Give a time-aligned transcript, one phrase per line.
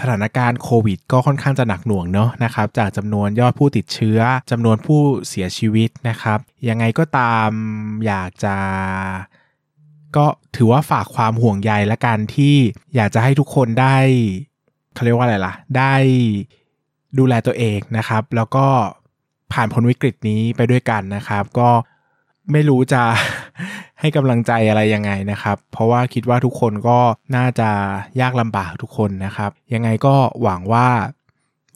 [0.00, 4.18] สถานการณ์โควิดก็ค่อนข้างจะหนักหน่วงเนาะนะครับจากจำนวนยอดผู้ติดเชื้อ
[4.50, 6.38] จำนวนผู้เสียชีวิตนะครับ
[6.68, 7.50] ยังไงก็ตาม
[8.06, 8.56] อยากจะ
[10.16, 10.26] ก็
[10.56, 12.56] ถือว่าฝากความห่วงใยและกันที่
[12.94, 13.96] อยากจะให้ทุกคนได้
[14.94, 15.94] เขาเรียกว่าอะไรล่ะ ได้
[17.18, 18.66] ดูแลตัวเองนะครับ แล้วก็
[19.52, 21.70] ผ่านพ้นวิกฤตนี้ไปด้วยกันนะครับ ก็
[22.52, 23.02] ไม่รู้จะ
[24.00, 26.98] ให้กำลังใจอะไรยังไงนะครับ เพราะว่าคิดว่าทุกคนก็
[27.36, 27.70] น่าจะ
[28.20, 30.88] ยากลำบากทุกคนนะครับ ยังไงก็หวังว่า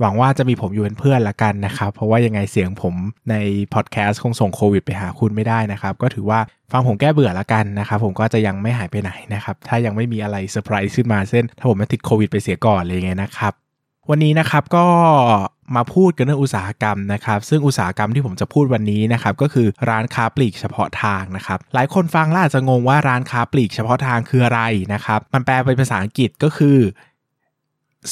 [0.01, 2.95] หวังว่าจะมีผมอยู่เป็นเพื่อนละกันนะครับ เพราะว่ายังไงเสียงผม
[3.31, 3.35] ใน
[3.75, 6.41] พอดแคสต์คงส่งโควิดไปหาคุณไม่ได้นะครับ ก็ถือว่า
[6.73, 13.53] ฟังผมแก้เบื่อละกันนะครับ ผมก็จะยังไม่หายไปไหนนะครับ ถ้ายังไม่มีอะไรเซอร์ไพรส์ขึ้นมาเช่นถ้าผมไม่ติดโควิดไปเสียก่อนอะไรเงี้ยนะครับ
[14.11, 14.87] วันนี้นะครับก็
[15.77, 24.61] มาพูดกันเรื่องอุตสาหกรรมนะครับ ซึ่งอุตสาหกรรมที่ผมจะพูดวันนี้นะครับก็คือร้านค้าปลีกเฉพาะทางนะครับ หลายคนฟังแล้วอาจจะงงว่าร้านค้าปลีกเฉพาะทางคืออะไร
[24.95, 26.79] นะครับ มันแปลเป็นภาษาอังกฤษก็คือ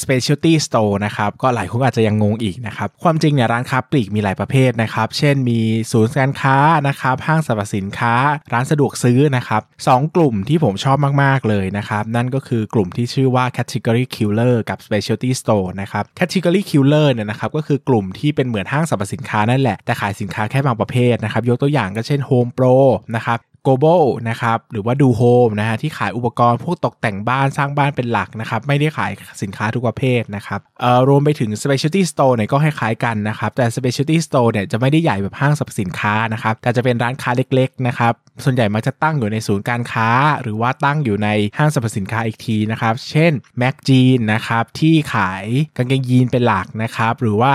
[0.03, 5.59] specialty store นะครับก็หลายคนอาจจะยังงงอีกนะครับความจริงเนี่ยร้านค้าปลีกมีหลายประเภทนะครับเช่นมี
[5.91, 8.15] ศูนย์การค้านะครับห้างสรรพสินค้า
[8.53, 22.75] ร้านสะดวกซื้อนะครับสองกลุ่มที่ผมชอบมาก ๆ เลยนะครับนั่นก็คือกลุ่มที่ชื่อว่า category killer กับ specialty store นะครับ category killer เนี่ยนะครับก็คือกลุ่มที่เป็นเหมือนห้างสรรพสินค้านั่นแหละแต่ขายสินค้าแค่บางประเภทนะครับยกตัวอย่างก็เช่น Home Pro
[23.15, 29.11] นะครับ Global นะครับหรือว่าดูโฮมนะฮะที่ขายอุปกรณ์พวกตกแต่งบ้านสร้างบ้านเป็นหลักนะครับไม่ได้ขาย
[29.43, 40.09] สินค้าทุกประเภทนะครับเอ่อรวมไปถึง specialty store เนี่ยก็คล้ายๆกันนะครับแต่ specialty store เนี่ยจะไม่ได้ใหญ่แบบห้างสรรพสินค้านะครับแต่จะเป็นร้านค้าเล็กๆนะครับส่วนใหญ่มักจะตั้งอยู่ในศูนย์การค้า
[40.41, 43.31] หรือว่าตั้งอยู่ในห้างสรรพสินค้าอีกทีนะครับเช่น
[43.61, 45.45] Mac Jean นะครับที่ขาย
[45.77, 47.53] กางเกงยีนเป็นหลักนะครับหรือว่า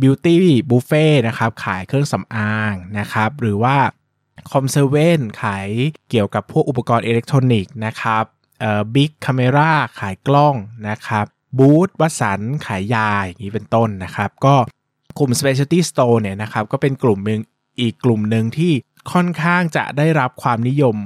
[0.00, 0.36] Beauty
[0.70, 3.76] Buffet นะครับขายเครื่องสำอางนะครับหรือว่า
[4.50, 5.68] Com7 ขาย
[6.10, 8.24] เกี่ยวกับพวกอุปกรณ์อิเล็กทรอนิกส์นะครับ
[8.60, 10.54] เอ่อ Big Camera ขายกล้อง
[10.88, 11.26] นะครับ
[11.58, 14.54] Boots Watsons ขายยาอย่างนี้เป็นต้นนะครับ ก็
[15.18, 17.40] กลุ่ม specialty store เนี่ยนะครับก็เป็นกลุ่มหนึ่ง
[17.80, 18.72] อีกกลุ่มหนึ่งที่
[19.12, 20.96] ค่อนข้างจะได้รับความนิยม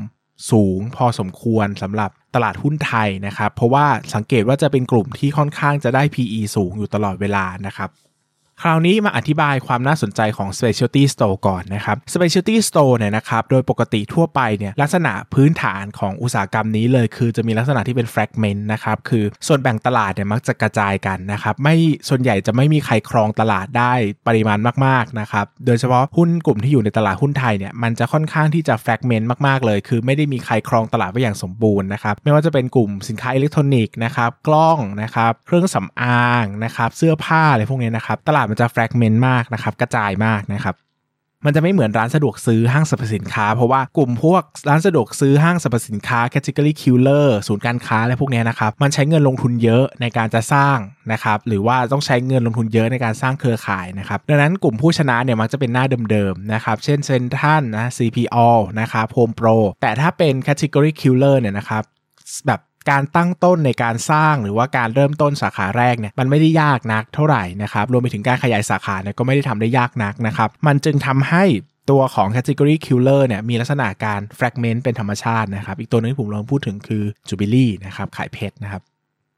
[0.50, 7.90] สูงพอสมควรสำหรับตลาดหุ้นไทยนะครับ เพราะว่าสังเกตว่าจะเป็นกลุ่มที่ค่อนข้างจะได้ PE สูงอยู่ตลอดเวลานะครับ
[8.62, 21.76] คราวนี้มาอธิบายความน่าสนใจของ specialty store ก่อนนะครับ specialty store เนี่ยนะครับ โดยปกติทั่วไปเนี่ยลักษณะพื้นฐานของอุตสาหกรรมนี้เลย คือจะมีลักษณะที่เป็น fragment นะครับ คือส่วนแบ่งตลาดเนี่ยมักจะกระจายกันนะครับ ไม่
[22.08, 23.92] ส่วนใหญ่จะไม่มีใครครองตลาดได้
[24.26, 40.76] ปริมาณมากๆนะครับ โดยเฉพาะหุ้นกลุ่มที่อยู่ในตลาดหุ้นไทยเนี่ยมันจะค่อนข้างที่จะ fragment มากๆเลย คือไม่ได้มีใครครองตลาดไว้อย่างสมบูรณ์นะครับ ไม่ว่าจะเป็นกลุ่มสินค้าอิเล็กทรอนิกส์นะครับ กล้องนะครับ เครื่องสำอางนะครับ เสื้อผ้าอะไรพวกนี้นะครับ ตลาดมันจะ fragment มากนะครับ กระจายมากนะครับ
[41.44, 50.78] มันจะไม่เหมือนร้านสะดวกซื้อห้างสรรพสินค้า เพราะว่ากลุ่มพวกร้านสะดวกซื้อห้างสรรพสินค้า category killer ศูนย์การค้าอะไรพวกนี้นะครับ มันใช้เงินลงทุนเยอะในการจะสร้าง
[51.12, 58.48] นะครับ หรือว่าต้องใช้เงินลงทุนเยอะในการสร้างเครือข่ายนะครับ ดังนั้นกลุ่มผู้ชนะเนี่ยมักจะเป็นหน้าเดิมๆนะครับ เช่นเซนทันนะ CPO
[58.80, 59.48] นะครับโฮมโปร
[59.82, 61.82] แต่ถ้าเป็น category killer เนี่ยนะครับ
[62.46, 62.60] แบบ
[62.90, 71.44] การตั้งต้นในการสร้างหรือว่าการเริ่มต้นสาขาแรกเนี่ยมันไม่ได้ยากนักเท่าไหร่นะครับรวมไปถึงการขยายสาขาเนี่ยก็ไม่ได้ทำได้ยากนักนะครับมันจึงทำให้
[71.90, 78.82] ตัวของ category killer เนี่ยมีลักษณะการ fragment เป็นธรรมชาตินะครับ อีกตัวนึงที่ผมลองพูดถึงคือ Jubilee นะครับขายเพชรนะครับ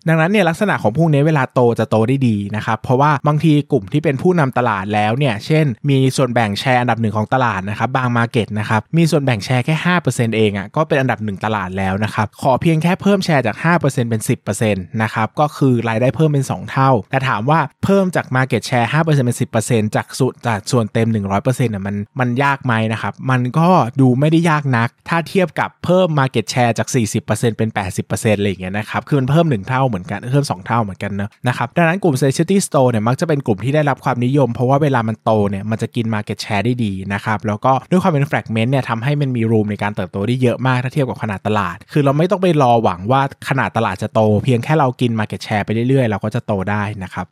[0.09, 9.75] ดังนั้นเนี่ยลักษณะของพวกนี้เวลาโตจะโตได้ดีนะครับเพราะว่าบางทีกลุ่มที่เป็นผู้นำตลาดแล้วเนี่ยเช่น มีส่วนแบ่งแชร์อันดับหนึ่งของตลาดนะครับบางมาเก็ตนะครับมีส่วนแบ่งแชร์แค่
[10.07, 14.21] 5%เองอะ่ะก็เป็นอันดับหนึ่งตลาดแล้วนะครับขอเพียงแค่เพิ่มแชร์จาก 5%เป็น
[14.61, 21.09] 10%นะครับก็คือรายได้เพิ่มเป็น 2 เท่า แต่ถามว่าเพิ่มจาก Market Share 5%เป็น 10%จากส่วนจากส่วนเต็ม
[21.43, 23.69] 100%น่ะมันมันยากไหมนะครับมันก็
[24.01, 26.89] ดูไม่ได้ยากนัก ถ้าเทียบกับเพิ่ม Market Share จาก
[27.23, 27.69] 40%เป็น
[28.05, 44.21] 80%อะไรอย่างเงี้ยนะครับคือมันเพิ่ม 1 เท่าเหมือนกันเพิ่ม2เท่าเหมือนกันเนอะนะครับดังนั้นกลุ่ม specialty store เนี่ยมักจะเป็นกลุ่มที่ได้รับความนิยม เพราะว่าเวลามันโตเนี่ยมันจะกิน market share ได้ดีนะครับแล้วก็ด้วยความเป็น fragment เนี่ยทำให้มันมี room ในการเติบโตได้เยอะมากถ้าเทียบกับขนาดตลาด คือเราไม่ต้องไปรอหวังว่าขนาดตลาดจะโต
[44.45, 47.27] เพียงแค่เรากิน market share ไปเรื่อยๆเราก็จะโตได้นะครับ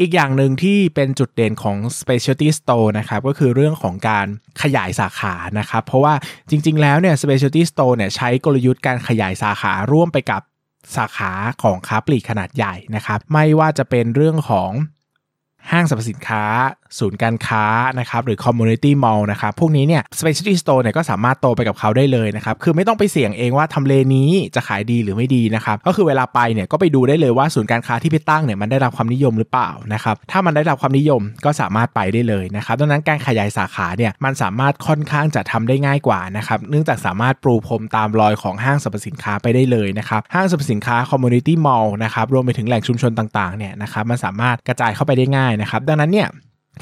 [0.00, 4.26] อีกอย่างหนึ่งที่เป็นจุดเด่นของ specialty store นะครับก็คือเรื่องของการ
[4.62, 6.14] ขยายสาขานะครับเพราะว่า
[6.50, 10.42] จริง ๆ แล้วเนี่ย specialty store เนี่ยใช้กลยุทธ์การขยายสาขาร่วมไปกับ
[10.96, 11.32] สาขา
[11.62, 14.70] ของค้าปลีกขนาดใหญ่นะครับ ไม่ว่าจะเป็นเรื่องของ
[15.72, 16.44] ห้างสรรพสินค้า
[16.98, 17.64] ศูนย์การค้า
[18.00, 46.28] นะครับหรือ community mall นะครับพวกนี้เนี่ย specialty store เนี่ยก็สามารถโตไปกับเขาได้เลยนะครับคือไม่ต้องไปเสี่ยงเองว่าทำเลนี้จะขายดีหรือไม่ดีนะครับก็คือเวลาไปเนี่ยก็ไปดูได้เลยว่าศูนย์การค้าที่ไปตั้งเนี่ยมันได้รับความนิยมหรือเปล่านะครับถ้ามันได้รับความนิยมก็สามารถไปได้เลยนะครับดังนั้นการขยายสาขาเนี่ยมันสามารถค่อนข้างจะทำได้ง่ายกว่านะครับเนื่องจากสามารถปรูพรมตามรอยของห้างสรรพสินค้าไปได้เลยนะครับห้างสรรพสินค้า community mall นะครับรวมไปถึงแหล่งชุมชนต่างๆเนี่ยนะครับมันสามารถกระจายเข้าไปได้ง่ายนะครับ ดังนั้นเนี่ย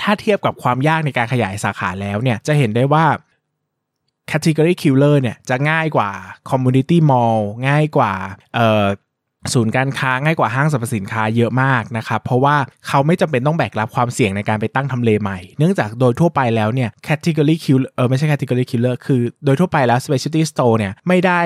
[0.01, 3.05] ถ้าเทียบกับความยากในการขยายสาขาแล้วเนี่ยจะเห็นได้ว่า
[4.31, 6.11] category killer เนี่ยจะง่ายกว่า
[6.51, 8.13] community mall ง่ายกว่า
[9.55, 12.57] ศูนย์การค้าง่ายกว่าห้างสรรพสินค้าเยอะมากนะครับ เพราะว่า
[12.89, 21.41] เขาไม่จำเป็นต้องแบกรับความเสี่ยงในการไปตั้งทำเลใหม่ เนื่องจากโดยทั่วไปแล้วเนี่ย category killer เออไม่ใช่ category killer คือโดยทั่วไปแล้ว specialty store เนี่ยไม่ได้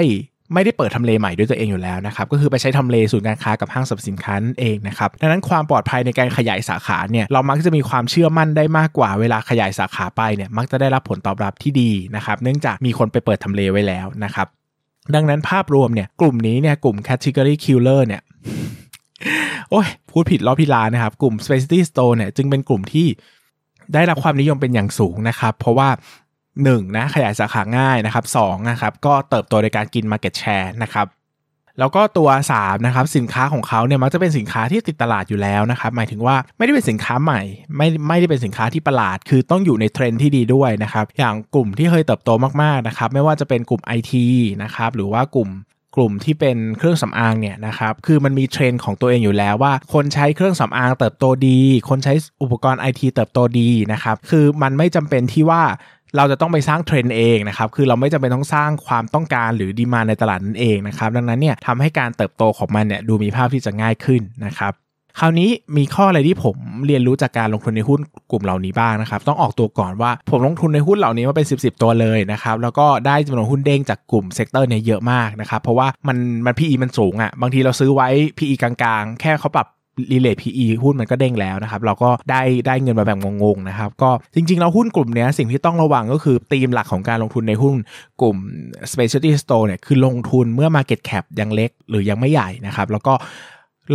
[0.54, 14.46] ไม่ได้เปิดทำเลใหม่ด้วยตัวเองอยู่แล้วนะครับก็คือไปใช้ทำเลศูนย์การค้ากับห้างสรรพสินค้านั่นเองนะครับดังนั้นความปลอดภัยในการขยายสาขาเนี่ยเรามักจะมีความเชื่อมั่นได้มากกว่าเวลาขยายสาขาไปเนี่ยมักจะได้รับผลตอบรับที่ดีนะครับเนื่องจากมีคนไปเปิดทำเลไว้แล้วนะครับ
[15.14, 18.22] ดังนั้นภาพรวมเนี่ยกลุ่มนี้เนี่ยกลุ่ม category killer เนี่ย
[19.70, 23.06] โอ้ยพูดผิดรอบพิลานะครับ กลุ่ม specialty store เนี่ยจึงเป็นกลุ่มที่
[23.94, 25.88] ได้รับความนิยมเป็นอย่างสูงนะครับ เพราะว่า
[26.64, 31.06] 1นะขยายสาขาง่ายนะครับ2นะครับก็เติบโตในการกิน Market Share นะครับ
[31.79, 37.41] แล้วก็ตัว3นะครับสินค้าของเขาเนี่ยมักจะเป็นสินค้าที่ติดตลาดอยู่แล้วนะครับหมายถึงว่าไม่ได้เป็นสินค้าใหม่
[37.76, 42.31] ไม่ไม่ได้เป็นสินค้าที่ประหลาด คือต้องอยู่ในเทรนที่ดีด้วยนะครับอย่างกลุ่มที่เคยเติบโต
[42.62, 44.12] มากๆนะครับไม่ว่าจะเป็นกลุ่ม IT
[44.62, 45.50] นะครับหรือว่ากลุ่ม
[45.97, 55.62] กลุ่มที่เป็นเครื่องสำอางเนี่ยนะครับ คือมันมีเทรนด์ของตัวเองอยู่แล้วว่า คนใช้เครื่องสำอางเติบโตดี คนใช้อุปกรณ์ไอทีเติบโตดีนะครับ คือมันไม่จำเป็นที่ว่า
[56.17, 64.75] เราจะต้องไปสร้างเทรนด์เองนะครับคือเราไม่จำเป็นต้องสร้างความต้องการหรือ demand ในตลาดนั่นเองนะครับดังนั้นเนี่ยทำให้การเติบโตของมันเนี่ยดูมีภาพที่จะง่ายขึ้นนะครับ
[65.20, 66.56] คราวนี้มีข้ออะไรที่ผม
[66.87, 68.00] เรียนรู้จากการลงทุนในหุ้น
[68.31, 76.17] กลุ่มเหล่านี้บ้างนะครับ ต้องออกตัวก่อนว่าผมลงทุนในหุ้นเหล่านี้มาเป็น 10 ๆ ตัวเลยนะครับแล้วก็ได้จำนวนหุ้นเด้งจากกลุ่ม sector เนี่ยเยอะมากนะครับเพราะว่ามัน
[76.47, 78.08] มัน PE มันสูงอ่ะบางทีเราซื้อไว้
[78.38, 79.67] PE กลางๆ แค่เขาปรับ
[80.12, 87.75] รีเลท PE หุ้นมันก็เด้งแล้วนะครับ เราก็ได้ได้เงินมาแบบงงๆนะครับ ก็จริงๆเราหุ้นกลุ่มนี้สิ่งที่ต้องระวังก็คือธีมหลักของการลงทุนในหุ้น
[88.20, 88.37] กลุ่ม
[88.93, 93.14] specialty store เนี่ยคือลงทุนเมื่อ market cap ยังเล็กหรือยังไม่ใหญ่นะครับ แล้วก็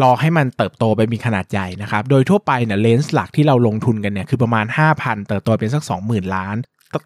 [0.02, 4.66] รอให้มันเติบโตไปมีขนาดใหญ่นะครับ โดยทั่วไปเนี่ยเลนส์หลักที่เราลงทุนกันเนี่ยคือประมาณ
[4.98, 6.56] 5,000 เติบโตเป็นสัก 20,000 ล้าน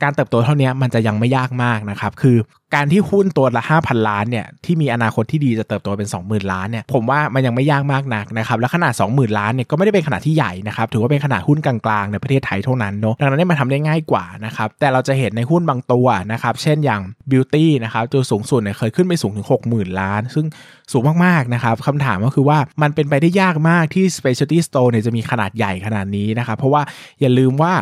[0.04, 2.38] การเติบโตเท่านี้มันจะยังไม่ยากมากนะครับ คือ
[2.76, 17.02] การที่หุ้นตัวละ 5,000 ล้านเนี่ยที่มีอนาคตที่ดีจะเติบโตเป็น 20,000 ล้านเนี่ยผมว่ามันยังไม่ยากมากนักนะครับและขนาด 20,000 ล้านเนี่ยก็ไม่ได้เป็นขนาดที่ใหญ่นะครับถือว่าเป็นขนาดหุ้นกลางๆในประเทศไทยเท่านั้นเนาะดังนั้นมันทำได้ง่ายกว่านะครับแต่เราจะเห็นในหุ้นบางตัวนะครับเช่นอย่าง
[17.32, 20.46] Beauty นะครับตัวสูงสุดเนี่ยเคยขึ้นไปสูงถึง 60,000 ล้าน ซึ่ง
[20.92, 26.82] สูงมากๆนะครับคำถามก็คือว่ามันเป็นไปได้ยากมากที่ specialty store เนี่ยจะมีขนาดใหญ่ขนาดนี้นะครับเพราะว่า
[27.22, 27.74] อย่าลืมว่า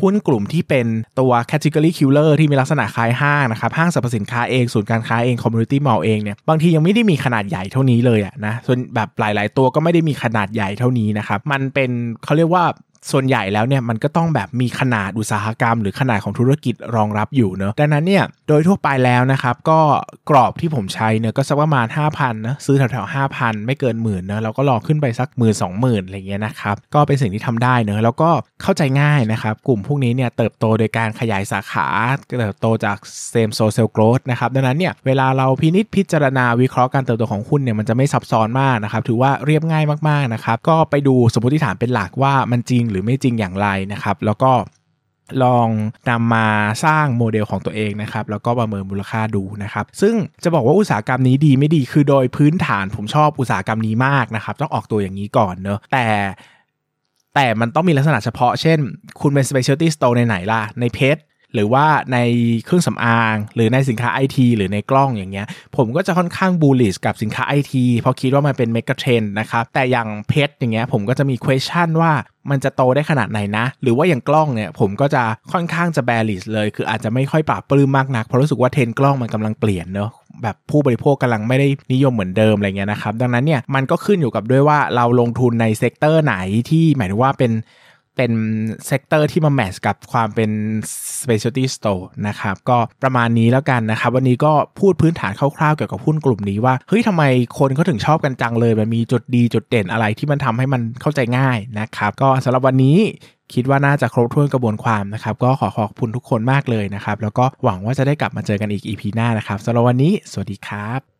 [0.00, 0.86] หุ้นกลุ่มที่เป็น
[1.20, 11.90] ตัว category killer ที่มีลักษณะคล้ายห้างนะครับ ห้างสรรพสินค้าเอง ศูนย์การค้าเอง community mall เองเนี่ยบางทียังไม่ได้มีขนาดใหญ่เท่านี้เลยอะนะส่วนแบบหลาย ๆ ตัวก็ไม่ได้มีขนาดใหญ่เท่านี้นะครับ มันเป็น
[12.24, 12.64] เขาเรียกว่า
[13.10, 19.80] ส่วนใหญ่แล้วเนี่ยมันก็ต้องแบบมีขนาดอุตสาหกรรม หรือขนาดของธุรกิจรองรับอยู่เนอะดังนั้นเนี่ยโดยทั่วไปแล้วนะครับก็
[20.30, 28.30] กรอบที่ผมใช้เนี่ยก็สักประมาณ 5,000นะซื้อแถวๆ5,000ไม่เกินหมื่นนะแล้วก็รอขึ้นไปสักหมื่นสองหมื่นอะไรเงี้ยนะครับก็เป็นสิ่งที่ทำได้เนอะแล้วก็
[28.62, 31.86] เข้าใจง่ายนะครับกลุ่มพวกนี้เนี่ยเติบโตโดยการขยายสาขา
[32.40, 32.96] เติบโตจาก
[33.30, 44.52] same store sales growth นะครับดังนั้นเนี่ยเวลาเราพินิจพิจารณาวิเคราะห์การเติบโตของหุ้นเนี่ยมันจะไม่ซับซ้อนมากนะครับถือว่าเรียบง่ายมากๆนะครับก็ไปดูสมมติฐานเป็นหลักว่ามันจริงหรือไม่จริงอย่างไรนะครับ แล้วก็
[45.44, 45.68] ลอง
[46.10, 46.46] นำมา
[46.84, 56.06] สร้างโมเดลของตัวเองนะครับ แล้วก็ประเมินมูลค่าดูนะครับ ซึ่งจะบอกว่าอุตสาหกรรมนี้ดีไม่ดีคือโดยพื้นฐานผมชอบอุตสาหกรรมนี้มากนะครับ ต้องออกตัวอย่างนี้ก่อนเนอะแต่
[57.34, 58.78] แต่มันต้องมีลักษณะเฉพาะ เช่น
[59.20, 61.20] คุณเป็น specialty store ในไหนล่ะ ในเพชร
[61.54, 62.18] หรือว่าใน
[62.64, 72.12] เครื่องสำอาง หรือในสินค้าไอทีหรือในกล้องอย่างเงี้ย ผมก็จะค่อนข้าง bullish กับสินค้าไอทีเพราะคิดว่ามันเป็น megatrend นะครับ แต่อย่างเพชรอย่างเงี้ยผมก็จะมี question ว่า
[72.50, 80.10] มันจะโตได้ขนาดไหนนะ หรือว่าอย่างกล้องเนี่ยผมก็จะค่อนข้างจะ bearish เลย คืออาจจะไม่ค่อยปลาบปลื้มมากนัก เพราะรู้สึกว่าเทรนกล้องมันกำลังเปลี่ยนเนอะ
[80.42, 86.36] แบบผู้บริโภคกำลังไม่ได้นิยมเหมือนเดิมอะไรเงี้ยนะครับ ดังนั้นเนี่ยมันก็ขึ้นอยู่กับด้วยว่าเราลงทุนใน sector ไหน
[86.70, 87.52] ที่หมายถึงว่าเป็น
[88.16, 88.32] เป็น
[88.86, 90.50] sector ที่มา match กับความเป็น
[91.20, 97.22] specialty store นะครับ ก็ประมาณนี้แล้วกันนะครับ วันนี้ก็พูดพื้นฐานคร่าวๆเกี่ยวกับหุ้นกลุ่มนี้ว่า เฮ้ยทำไม
[97.58, 102.98] คนเขาถึงชอบกันจังเลย มันมีจุดดีจุดเด่นอะไรที่มันทำให้มันเข้าใจง่ายนะครับ ก็สำหรับวันนี้
[103.54, 111.19] คิดว่าน่าจะครบถ้วนกระบวนความนะครับ ก็ขอขอบคุณทุกคนมากเลยนะครับ แล้วก็หวังว่าจะได้กลับมาเจอกันอีก EP หน้านะครับสำหรับวันนี้ สวัสดีครับ